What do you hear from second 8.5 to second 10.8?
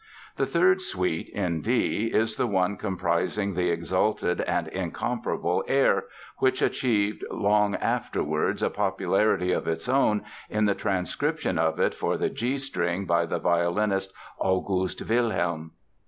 a popularity of its own in the